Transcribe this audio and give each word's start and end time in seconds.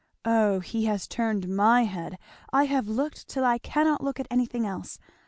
O 0.25 0.61
he 0.61 0.85
has 0.85 1.07
turned 1.07 1.47
my 1.47 1.83
head; 1.83 2.17
I 2.51 2.63
have 2.65 2.87
looked 2.87 3.27
till 3.27 3.45
I 3.45 3.59
cannot 3.59 4.03
look 4.03 4.19
at 4.19 4.25
anything 4.31 4.65
else. 4.65 4.97